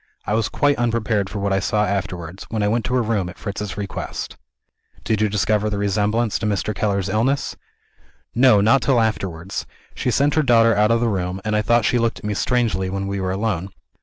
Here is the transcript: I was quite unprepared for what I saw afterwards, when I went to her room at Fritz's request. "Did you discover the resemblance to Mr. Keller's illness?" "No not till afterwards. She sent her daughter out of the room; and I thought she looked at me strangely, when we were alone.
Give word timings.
I 0.25 0.33
was 0.33 0.49
quite 0.49 0.77
unprepared 0.79 1.29
for 1.29 1.37
what 1.37 1.53
I 1.53 1.59
saw 1.59 1.85
afterwards, 1.85 2.45
when 2.49 2.63
I 2.63 2.67
went 2.67 2.85
to 2.85 2.95
her 2.95 3.03
room 3.03 3.29
at 3.29 3.37
Fritz's 3.37 3.77
request. 3.77 4.35
"Did 5.03 5.21
you 5.21 5.29
discover 5.29 5.69
the 5.69 5.77
resemblance 5.77 6.39
to 6.39 6.47
Mr. 6.47 6.73
Keller's 6.73 7.07
illness?" 7.07 7.55
"No 8.33 8.61
not 8.61 8.81
till 8.81 8.99
afterwards. 8.99 9.67
She 9.93 10.09
sent 10.09 10.33
her 10.33 10.41
daughter 10.41 10.75
out 10.75 10.89
of 10.89 11.01
the 11.01 11.07
room; 11.07 11.39
and 11.45 11.55
I 11.55 11.61
thought 11.61 11.85
she 11.85 11.99
looked 11.99 12.17
at 12.17 12.25
me 12.25 12.33
strangely, 12.33 12.89
when 12.89 13.05
we 13.05 13.21
were 13.21 13.29
alone. 13.31 13.69